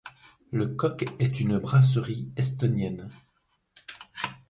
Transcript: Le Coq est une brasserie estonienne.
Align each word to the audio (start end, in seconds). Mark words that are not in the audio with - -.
Le 0.51 0.65
Coq 0.65 1.05
est 1.19 1.39
une 1.41 1.59
brasserie 1.59 2.27
estonienne. 2.35 3.07